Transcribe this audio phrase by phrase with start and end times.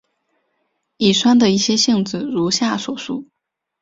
[0.97, 3.27] 乙酸的一些性质如下所述。